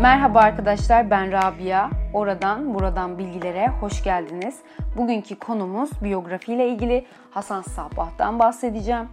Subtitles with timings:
[0.00, 1.90] Merhaba arkadaşlar ben Rabia.
[2.14, 4.58] Oradan buradan bilgilere hoş geldiniz.
[4.96, 9.08] Bugünkü konumuz biyografiyle ilgili Hasan Sabbah'tan bahsedeceğim.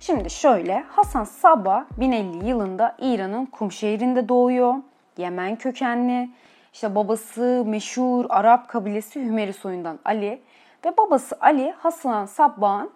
[0.00, 4.74] Şimdi şöyle Hasan Sabbah 1050 yılında İran'ın Kum şehrinde doğuyor.
[5.16, 6.30] Yemen kökenli.
[6.72, 10.42] İşte babası meşhur Arap kabilesi Hümeri soyundan Ali
[10.84, 12.90] ve babası Ali Hasan Sabbah'ın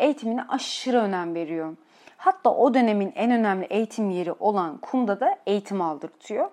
[0.00, 1.76] eğitimine aşırı önem veriyor.
[2.22, 6.50] Hatta o dönemin en önemli eğitim yeri olan Kum'da da eğitim aldırtıyor.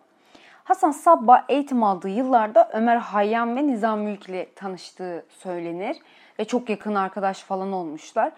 [0.64, 5.98] Hasan Sabbah eğitim aldığı yıllarda Ömer Hayyam ve Nizam Mülk ile tanıştığı söylenir
[6.40, 8.32] ve çok yakın arkadaş falan olmuşlar.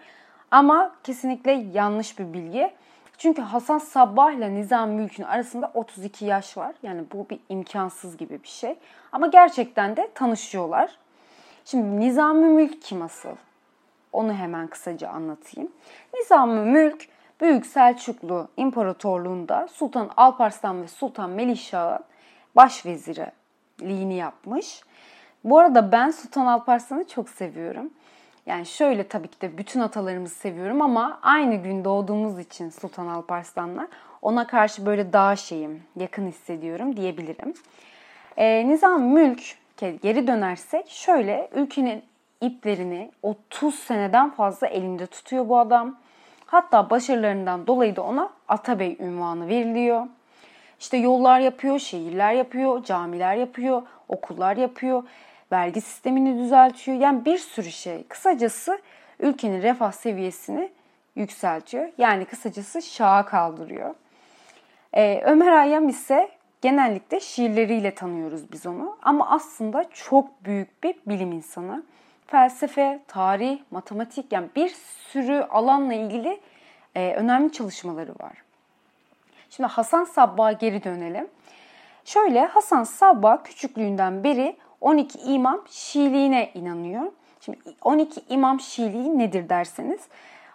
[0.50, 2.70] Ama kesinlikle yanlış bir bilgi.
[3.18, 6.74] Çünkü Hasan Sabbah ile Nizam Mülk'ün arasında 32 yaş var.
[6.82, 8.76] Yani bu bir imkansız gibi bir şey.
[9.12, 10.98] Ama gerçekten de tanışıyorlar.
[11.64, 13.36] Şimdi Nizam-ı Mülk kim asıl?
[14.12, 15.72] Onu hemen kısaca anlatayım.
[16.14, 17.08] Nizam-ı Mülk
[17.42, 22.04] Büyük Selçuklu İmparatorluğunda Sultan Alparslan ve Sultan Melikşah'ın
[22.56, 24.80] başvezirliğini yapmış.
[25.44, 27.90] Bu arada ben Sultan Alparslan'ı çok seviyorum.
[28.46, 33.88] Yani şöyle tabii ki de bütün atalarımızı seviyorum ama aynı gün doğduğumuz için Sultan Alparslan'la
[34.22, 37.54] ona karşı böyle daha şeyim, yakın hissediyorum diyebilirim.
[38.36, 39.42] Ee, Nizam Mülk
[39.76, 42.02] geri dönersek şöyle ülkenin
[42.40, 46.01] iplerini 30 seneden fazla elinde tutuyor bu adam.
[46.52, 50.06] Hatta başarılarından dolayı da ona Atabey ünvanı veriliyor.
[50.80, 55.02] İşte yollar yapıyor, şehirler yapıyor, camiler yapıyor, okullar yapıyor,
[55.52, 56.98] vergi sistemini düzeltiyor.
[56.98, 58.04] Yani bir sürü şey.
[58.04, 58.78] Kısacası
[59.20, 60.70] ülkenin refah seviyesini
[61.16, 61.88] yükseltiyor.
[61.98, 63.94] Yani kısacası şaha kaldırıyor.
[64.92, 66.28] Ee, Ömer Hayyam ise
[66.62, 68.96] genellikle şiirleriyle tanıyoruz biz onu.
[69.02, 71.82] Ama aslında çok büyük bir bilim insanı
[72.26, 74.68] felsefe, tarih, matematik yani bir
[75.08, 76.40] sürü alanla ilgili
[76.94, 78.32] e, önemli çalışmaları var.
[79.50, 81.28] Şimdi Hasan Sabbah'a geri dönelim.
[82.04, 87.12] Şöyle Hasan Sabbah küçüklüğünden beri 12 imam Şiiliğine inanıyor.
[87.40, 90.00] Şimdi 12 imam Şiiliği nedir derseniz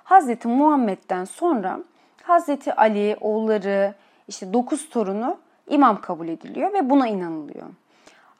[0.03, 1.79] Hazreti Muhammed'den sonra
[2.23, 3.93] Hazreti Ali, oğulları,
[4.27, 5.37] işte 9 torunu
[5.69, 7.67] imam kabul ediliyor ve buna inanılıyor.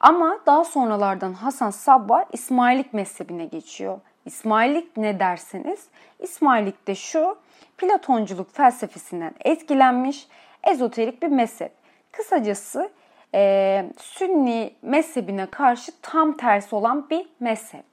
[0.00, 4.00] Ama daha sonralardan Hasan Sabbah İsmaillik mezhebine geçiyor.
[4.24, 5.88] İsmaillik ne derseniz,
[6.18, 7.38] İsmaillik de şu,
[7.78, 10.28] Platonculuk felsefesinden etkilenmiş
[10.64, 11.72] ezoterik bir mezhep.
[12.12, 12.90] Kısacası
[13.34, 17.84] e, Sünni mezhebine karşı tam tersi olan bir mezhep.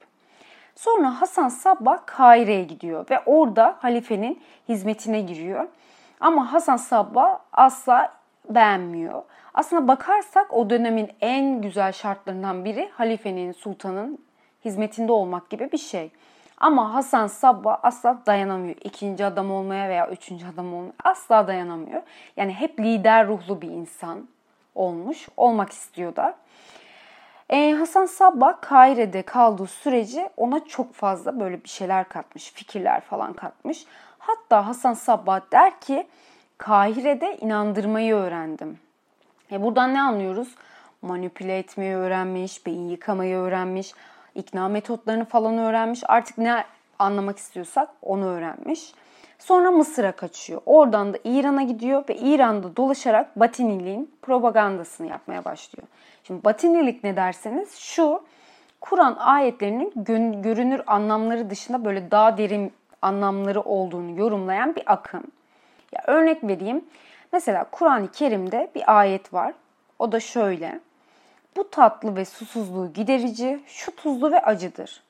[0.74, 5.68] Sonra Hasan Sabbah Kahire'ye gidiyor ve orada halifenin hizmetine giriyor.
[6.20, 8.12] Ama Hasan Sabbah asla
[8.50, 9.22] beğenmiyor.
[9.56, 14.18] Aslına bakarsak o dönemin en güzel şartlarından biri halifenin, sultanın
[14.64, 16.10] hizmetinde olmak gibi bir şey.
[16.58, 18.76] Ama Hasan Sabbah asla dayanamıyor.
[18.84, 22.02] İkinci adam olmaya veya üçüncü adam olmaya asla dayanamıyor.
[22.36, 24.28] Yani hep lider ruhlu bir insan
[24.74, 25.28] olmuş.
[25.36, 26.34] Olmak istiyor da.
[27.50, 32.52] Ee, Hasan Sabbah Kahire'de kaldığı süreci ona çok fazla böyle bir şeyler katmış.
[32.52, 33.86] Fikirler falan katmış.
[34.18, 36.06] Hatta Hasan Sabbah der ki
[36.58, 38.78] Kahire'de inandırmayı öğrendim.
[39.52, 40.54] E buradan ne anlıyoruz?
[41.02, 43.92] Manipüle etmeyi öğrenmiş, beyin yıkamayı öğrenmiş,
[44.34, 46.02] ikna metotlarını falan öğrenmiş.
[46.06, 46.64] Artık ne
[46.98, 48.92] anlamak istiyorsak onu öğrenmiş.
[49.38, 50.60] Sonra Mısır'a kaçıyor.
[50.66, 55.88] Oradan da İran'a gidiyor ve İran'da dolaşarak Batiniliğin propagandasını yapmaya başlıyor.
[56.24, 58.22] Şimdi Batinilik ne derseniz şu,
[58.80, 59.92] Kur'an ayetlerinin
[60.42, 65.22] görünür anlamları dışında böyle daha derin anlamları olduğunu yorumlayan bir akım.
[65.92, 66.84] Ya örnek vereyim.
[67.36, 69.54] Mesela Kur'an-ı Kerim'de bir ayet var.
[69.98, 70.80] O da şöyle.
[71.56, 75.02] Bu tatlı ve susuzluğu giderici, şu tuzlu ve acıdır.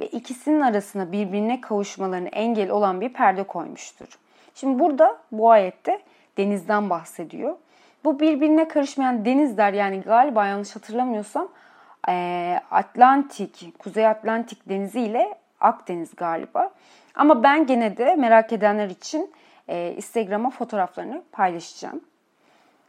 [0.00, 4.06] Ve ikisinin arasına birbirine kavuşmalarını engel olan bir perde koymuştur.
[4.54, 6.00] Şimdi burada bu ayette
[6.36, 7.54] denizden bahsediyor.
[8.04, 11.48] Bu birbirine karışmayan denizler yani galiba yanlış hatırlamıyorsam
[12.70, 16.70] Atlantik, Kuzey Atlantik Denizi ile Akdeniz galiba.
[17.14, 19.30] Ama ben gene de merak edenler için
[19.68, 22.00] Instagram'a fotoğraflarını paylaşacağım.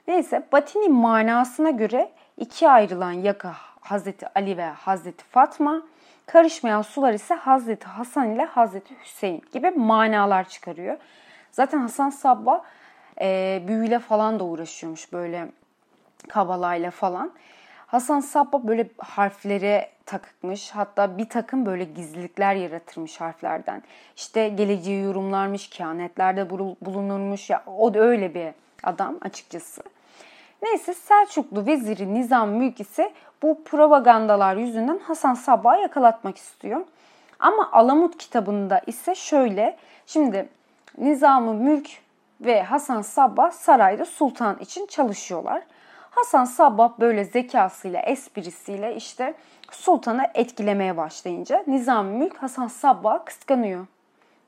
[0.08, 5.82] Neyse Batini manasına göre ikiye ayrılan yaka Hazreti Ali ve Hazreti Fatma,
[6.26, 10.98] karışmayan sular ise Hazreti Hasan ile Hazreti Hüseyin gibi manalar çıkarıyor.
[11.52, 12.64] Zaten Hasan Sabba
[13.22, 15.48] e, büyüyle falan da uğraşıyormuş böyle
[16.30, 17.32] kabalayla falan.
[17.88, 20.72] Hasan Sabba böyle harflere takıkmış.
[20.72, 23.84] Hatta bir takım böyle gizlilikler yaratırmış harflerden.
[24.16, 26.50] İşte geleceği yorumlarmış, kehanetlerde
[26.82, 27.50] bulunurmuş.
[27.50, 28.48] Ya o da öyle bir
[28.84, 29.84] adam açıkçası.
[30.62, 36.82] Neyse Selçuklu veziri Nizam Mülk ise bu propagandalar yüzünden Hasan Sabbah'ı yakalatmak istiyor.
[37.40, 39.78] Ama Alamut kitabında ise şöyle.
[40.06, 40.50] Şimdi
[40.98, 41.90] Nizam-ı Mülk
[42.42, 45.64] ve Hasan Sabbah sarayda sultan için çalışıyorlar.
[46.16, 49.34] Hasan Sabbah böyle zekasıyla, esprisiyle işte
[49.72, 53.86] sultanı etkilemeye başlayınca Nizami Mülk Hasan Sabbah'ı kıskanıyor.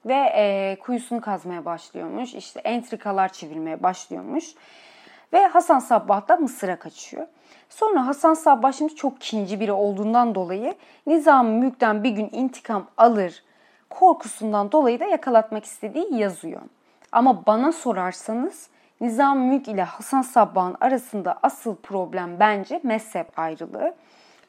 [0.06, 2.34] Ve e, kuyusunu kazmaya başlıyormuş.
[2.34, 4.46] İşte entrikalar çevirmeye başlıyormuş.
[5.34, 7.28] Ve Hasan Sabbah da Mısır'a kaçıyor.
[7.70, 10.76] Sonra Hasan Sabbah şimdi çok kinci biri olduğundan dolayı
[11.08, 13.44] Nizami Mülk'ten bir gün intikam alır
[13.90, 16.62] korkusundan dolayı da yakalatmak istediği yazıyor.
[17.12, 18.70] Ama bana sorarsanız
[19.02, 23.96] Nizam Mülk ile Hasan Sabbah'ın arasında asıl problem bence mezhep ayrılığı.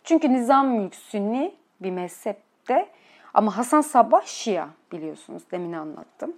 [0.05, 2.89] Çünkü Nizam Mülk Sünni bir mezhepte
[3.35, 6.33] ama Hasan Sabbah Şia biliyorsunuz demin anlattım.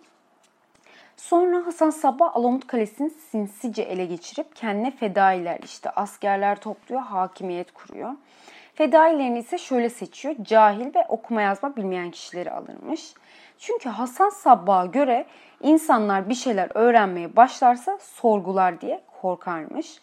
[1.17, 8.13] Sonra Hasan Sabbah Alamut Kalesi'ni sinsice ele geçirip kendine fedailer işte askerler topluyor, hakimiyet kuruyor.
[8.81, 10.35] Fedailerini ise şöyle seçiyor.
[10.43, 13.15] Cahil ve okuma yazma bilmeyen kişileri alırmış.
[13.59, 15.27] Çünkü Hasan Sabbah'a göre
[15.63, 20.01] insanlar bir şeyler öğrenmeye başlarsa sorgular diye korkarmış.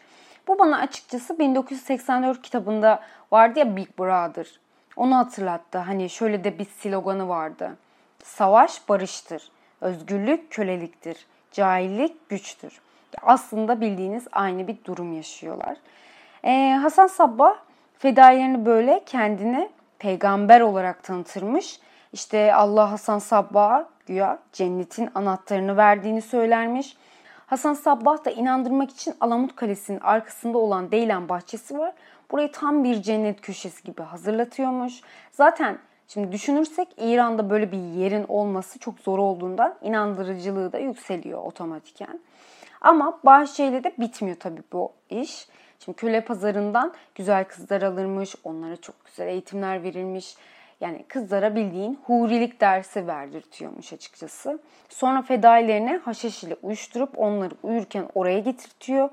[0.48, 4.60] Bu bana açıkçası 1984 kitabında vardı ya Big Brother.
[4.96, 5.78] Onu hatırlattı.
[5.78, 7.78] Hani şöyle de bir sloganı vardı.
[8.24, 9.52] Savaş barıştır.
[9.82, 11.26] Özgürlük köleliktir.
[11.52, 12.82] Cahillik güçtür.
[13.22, 15.78] Aslında bildiğiniz aynı bir durum yaşıyorlar.
[16.44, 17.67] Ee, Hasan Sabbah
[17.98, 21.80] fedailerini böyle kendine peygamber olarak tanıtırmış.
[22.14, 26.98] İşte Allah Hasan Sabbah'a güya cennetin anahtarını verdiğini söylermiş.
[27.48, 31.94] Hasan Sabbah da inandırmak için Alamut Kalesi'nin arkasında olan Deylan bahçesi var.
[32.32, 35.02] Burayı tam bir cennet köşesi gibi hazırlatıyormuş.
[35.32, 35.78] Zaten
[36.08, 42.20] şimdi düşünürsek İran'da böyle bir yerin olması çok zor olduğundan inandırıcılığı da yükseliyor otomatiken.
[42.82, 45.48] Ama bahçeyle de bitmiyor tabii bu iş.
[45.80, 50.36] Şimdi köle pazarından güzel kızlar alırmış, onlara çok güzel eğitimler verilmiş.
[50.82, 54.60] Yani kızlara bildiğin hurilik dersi verdirtiyormuş açıkçası.
[54.90, 59.10] Sonra fedailerine haşhaş ile uyuşturup onları uyurken oraya getirtiyor.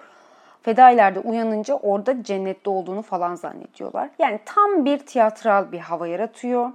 [0.62, 4.10] Fedailer de uyanınca orada cennette olduğunu falan zannediyorlar.
[4.18, 6.70] Yani tam bir tiyatral bir hava yaratıyor.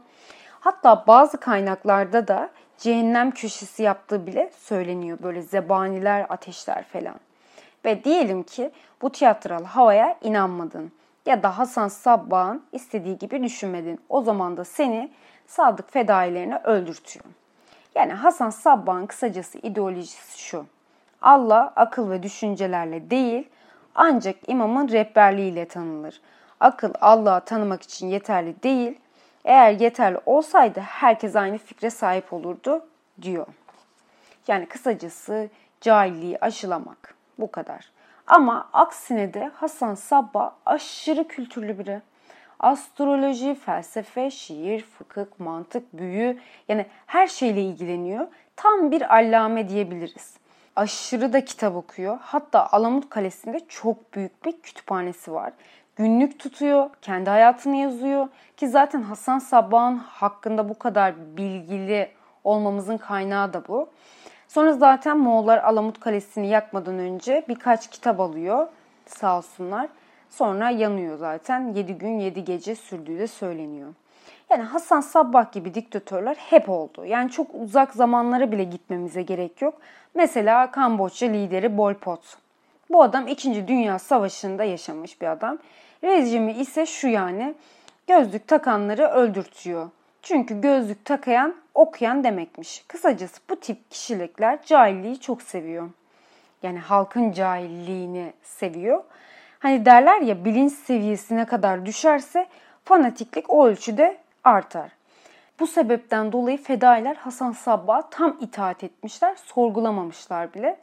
[0.60, 5.18] Hatta bazı kaynaklarda da cehennem köşesi yaptığı bile söyleniyor.
[5.24, 7.16] Böyle zebaniler, ateşler falan.
[7.86, 8.72] Ve diyelim ki
[9.02, 10.92] bu tiyatral havaya inanmadın
[11.26, 14.00] ya da Hasan Sabbah'ın istediği gibi düşünmedin.
[14.10, 15.12] O zaman da seni
[15.48, 17.26] sadık fedailerine öldürtüyor.
[17.96, 20.66] Yani Hasan Sabbah'ın kısacası ideolojisi şu.
[21.22, 23.50] Allah akıl ve düşüncelerle değil
[23.96, 26.22] ancak imamın rehberliğiyle tanınır.
[26.60, 29.00] Akıl Allah'ı tanımak için yeterli değil.
[29.46, 32.86] Eğer yeterli olsaydı herkes aynı fikre sahip olurdu
[33.22, 33.48] diyor.
[34.48, 35.50] Yani kısacası
[35.82, 37.19] cahilliği aşılamak.
[37.40, 37.92] Bu kadar.
[38.28, 42.02] Ama aksine de Hasan Sabbah aşırı kültürlü biri.
[42.60, 48.28] Astroloji, felsefe, şiir, fıkıh, mantık, büyü yani her şeyle ilgileniyor.
[48.56, 50.38] Tam bir allame diyebiliriz.
[50.76, 52.18] Aşırı da kitap okuyor.
[52.22, 55.54] Hatta Alamut Kalesi'nde çok büyük bir kütüphanesi var.
[55.96, 58.28] Günlük tutuyor, kendi hayatını yazıyor
[58.58, 62.12] ki zaten Hasan Sabbah'ın hakkında bu kadar bilgili
[62.44, 63.90] olmamızın kaynağı da bu.
[64.50, 68.68] Sonra zaten Moğollar Alamut Kalesi'ni yakmadan önce birkaç kitap alıyor
[69.06, 69.90] sağ olsunlar.
[70.30, 71.74] Sonra yanıyor zaten.
[71.74, 73.94] 7 gün 7 gece sürdüğü de söyleniyor.
[74.50, 77.06] Yani Hasan Sabbah gibi diktatörler hep oldu.
[77.06, 79.74] Yani çok uzak zamanlara bile gitmemize gerek yok.
[80.14, 82.38] Mesela Kamboçya lideri Pol Pot.
[82.90, 83.68] Bu adam 2.
[83.68, 85.58] Dünya Savaşı'nda yaşamış bir adam.
[86.04, 87.56] Rejimi ise şu yani
[88.08, 89.90] gözlük takanları öldürtüyor.
[90.22, 92.84] Çünkü gözlük takayan okuyan demekmiş.
[92.88, 95.90] Kısacası bu tip kişilikler cahilliği çok seviyor.
[96.64, 99.04] Yani halkın cahilliğini seviyor.
[99.60, 102.48] Hani derler ya bilinç seviyesine kadar düşerse
[102.86, 104.92] fanatiklik o ölçüde artar.
[105.60, 110.80] Bu sebepten dolayı fedailer Hasan Sabbah tam itaat etmişler, sorgulamamışlar bile.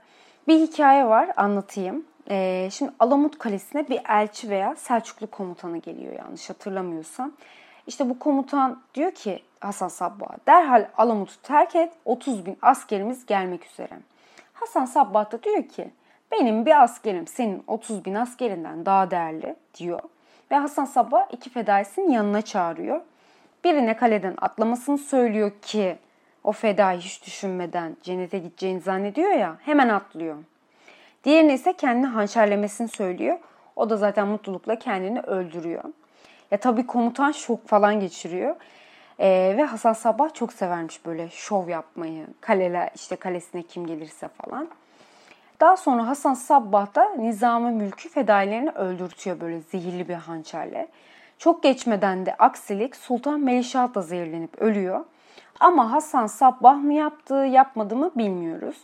[0.49, 2.05] Bir hikaye var anlatayım.
[2.31, 7.33] Ee, şimdi Alamut Kalesi'ne bir elçi veya Selçuklu komutanı geliyor yanlış hatırlamıyorsam.
[7.87, 13.67] İşte bu komutan diyor ki Hasan Sabbah derhal Alamut'u terk et 30 bin askerimiz gelmek
[13.67, 13.99] üzere.
[14.55, 15.91] Hasan Sabbah da diyor ki
[16.33, 20.01] benim bir askerim senin 30 bin askerinden daha değerli diyor.
[20.51, 23.01] Ve Hasan Sabbah iki fedaisinin yanına çağırıyor.
[23.65, 25.99] Birine kaleden atlamasını söylüyor ki
[26.45, 30.37] o fedai hiç düşünmeden cennete gideceğini zannediyor ya hemen atlıyor.
[31.25, 33.39] Diğerine ise kendini hançerlemesini söylüyor.
[33.77, 35.85] O da zaten mutlulukla kendini öldürüyor.
[36.51, 38.57] Ya tabii komutan şok falan geçiriyor.
[39.21, 42.27] Ee, ve Hasan Sabah çok severmiş böyle şov yapmayı.
[42.41, 44.69] Kaleler işte kalesine kim gelirse falan.
[45.61, 50.89] Daha sonra Hasan Sabbah da nizamı mülkü fedailerini öldürtüyor böyle zehirli bir hançerle.
[51.39, 55.05] Çok geçmeden de aksilik Sultan Melişah da zehirlenip ölüyor.
[55.61, 58.77] Ama Hasan Sabbah mı yaptı yapmadı mı bilmiyoruz.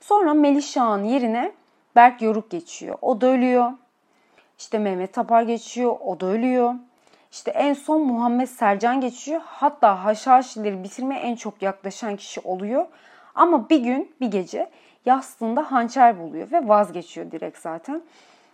[0.00, 1.52] Sonra Melişah'ın yerine
[1.96, 2.98] Berk Yoruk geçiyor.
[3.02, 3.72] O da ölüyor.
[4.58, 6.74] İşte Mehmet Tapar geçiyor, o da ölüyor.
[7.32, 9.40] İşte en son Muhammed Sercan geçiyor.
[9.44, 12.86] Hatta Haşhaşileri bitirmeye en çok yaklaşan kişi oluyor.
[13.34, 14.70] Ama bir gün, bir gece
[15.06, 18.02] yastığında hançer buluyor ve vazgeçiyor direkt zaten.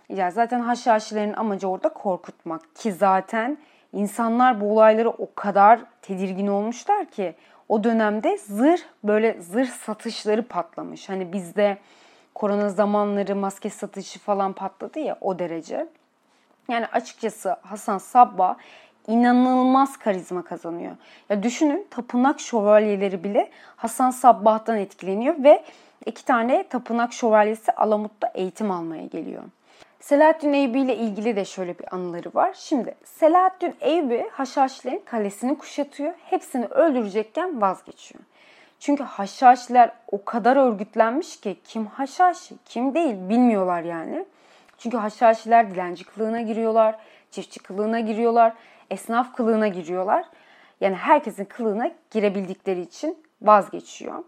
[0.09, 3.59] Yani zaten Haşhaşilerin amacı orada korkutmak ki zaten
[3.93, 7.35] insanlar bu olayları o kadar tedirgin olmuşlar ki
[7.69, 11.09] o dönemde zırh böyle zırh satışları patlamış.
[11.09, 11.79] Hani bizde
[12.35, 15.89] korona zamanları maske satışı falan patladı ya o derece.
[16.71, 18.57] Yani açıkçası Hasan Sabba
[19.07, 20.97] inanılmaz karizma kazanıyor.
[21.29, 25.65] Ya düşünün tapınak şövalyeleri bile Hasan Sabbah'tan etkileniyor ve
[26.07, 29.43] iki tane tapınak şövalyesi Alamut'ta eğitim almaya geliyor.
[30.01, 32.55] Selahaddin Eyüp'ü ile ilgili de şöyle bir anıları var.
[32.55, 36.15] Şimdi Selahaddin Eyüp'ü Haşhaşilerin kalesini kuşatıyor.
[36.25, 38.25] Hepsini öldürecekken vazgeçiyor.
[38.81, 44.25] Çünkü Haşhaşiler o kadar örgütlenmiş ki kim Haşhaşi kim değil bilmiyorlar yani.
[44.79, 46.97] Çünkü Haşhaşiler dilenci kılığına giriyorlar,
[47.31, 48.53] çiftçi kılığına giriyorlar,
[48.91, 50.25] esnaf kılığına giriyorlar.
[50.81, 54.25] Yani herkesin kılığına girebildikleri için vazgeçiyor.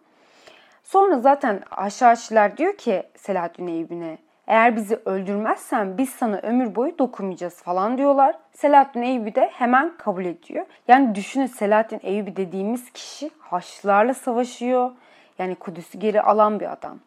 [0.85, 4.19] Sonra zaten Haşhaşiler diyor ki Selahaddin Eyüp'üne
[4.51, 8.37] eğer bizi öldürmezsen biz sana ömür boyu dokunmayacağız falan diyorlar.
[8.53, 10.67] Selahattin Eyyubi de hemen kabul ediyor.
[10.89, 14.91] Yani düşünün Selahattin Eyyubi dediğimiz kişi Haçlılarla savaşıyor.
[15.39, 16.99] Yani Kudüs'ü geri alan bir adam.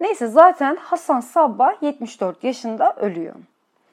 [0.00, 3.34] Neyse zaten Hasan Sabbah 74 yaşında ölüyor.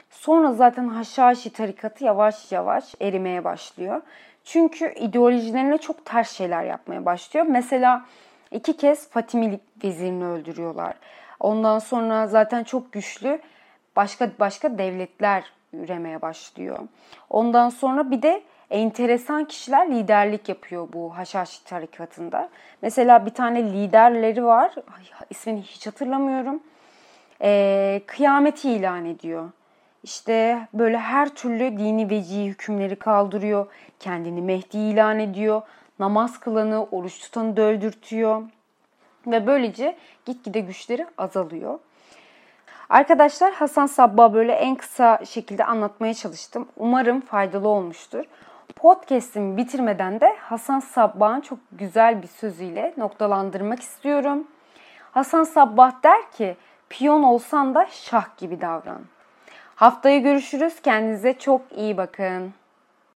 [0.09, 4.01] Sonra zaten Haşhaşi tarikatı yavaş yavaş erimeye başlıyor.
[4.43, 7.45] Çünkü ideolojilerine çok ters şeyler yapmaya başlıyor.
[7.49, 8.05] Mesela
[8.51, 10.93] iki kez Fatimi vezirini öldürüyorlar.
[11.39, 13.39] Ondan sonra zaten çok güçlü
[13.95, 15.43] başka başka devletler
[15.73, 16.79] üremeye başlıyor.
[17.29, 22.49] Ondan sonra bir de enteresan kişiler liderlik yapıyor bu Haşhaşi tarikatında.
[22.81, 24.75] Mesela bir tane liderleri var.
[24.77, 26.63] Ay, ismini hiç hatırlamıyorum.
[27.41, 29.49] Ee, kıyameti ilan ediyor.
[30.03, 33.67] İşte böyle her türlü dini veci hükümleri kaldırıyor.
[33.99, 35.61] Kendini Mehdi ilan ediyor.
[35.99, 38.43] Namaz kılanı, oruç tutanı dövdürtüyor.
[39.27, 39.95] Ve böylece
[40.25, 41.79] gitgide güçleri azalıyor.
[42.89, 46.67] Arkadaşlar Hasan Sabba böyle en kısa şekilde anlatmaya çalıştım.
[46.77, 48.25] Umarım faydalı olmuştur.
[48.75, 54.47] Podcast'imi bitirmeden de Hasan Sabbah'ın çok güzel bir sözüyle noktalandırmak istiyorum.
[55.11, 56.57] Hasan Sabbah der ki,
[56.89, 59.01] piyon olsan da şah gibi davran.
[59.75, 60.81] Haftaya görüşürüz.
[60.81, 62.53] Kendinize çok iyi bakın.